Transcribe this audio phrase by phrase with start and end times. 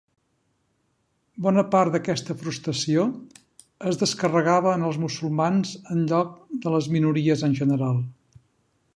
[1.47, 3.03] Bona part d'aquesta frustració
[3.91, 6.33] es descarregava en els musulmans en lloc
[6.65, 8.01] de les minories en general.